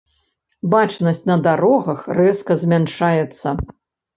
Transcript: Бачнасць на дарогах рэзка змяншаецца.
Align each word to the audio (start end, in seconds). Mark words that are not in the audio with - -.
Бачнасць 0.73 1.21
на 1.31 1.35
дарогах 1.47 2.01
рэзка 2.21 2.61
змяншаецца. 2.65 3.47